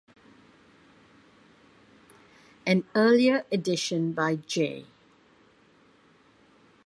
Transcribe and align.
An 2.65 2.83
earlier 2.95 3.45
edition 3.51 4.13
by 4.13 4.37
J. 4.37 4.87